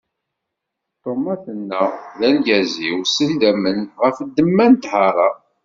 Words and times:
Feṭṭuma 0.91 1.35
tenna: 1.43 1.83
D 2.19 2.21
argaz-iw 2.27 2.99
s 3.15 3.15
idammen 3.27 3.79
ɣef 4.01 4.17
ddemma 4.29 4.65
n 4.71 4.73
ṭṭhara. 4.79 5.29